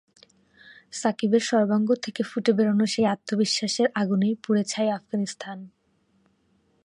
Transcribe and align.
সাকিবের 0.93 1.43
সর্বাঙ্গ 1.49 1.89
থেকে 1.95 2.21
ফুটে 2.23 2.51
বেরোনো 2.53 2.85
সেই 2.85 3.05
আত্মবিশ্বাসের 3.05 3.87
আগুনেই 3.95 4.35
পুড়ে 4.43 4.63
ছাই 4.63 4.89
আফগানিস্তান। 4.89 5.57